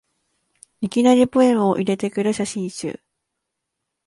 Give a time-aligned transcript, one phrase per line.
[0.81, 2.99] いきなりポエムを入れてくる写真集